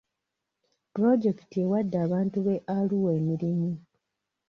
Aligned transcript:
Pulojekiti 0.93 1.55
ewadde 1.63 1.97
abantu 2.05 2.37
be 2.45 2.55
Arua 2.75 3.09
emirimu. 3.19 3.71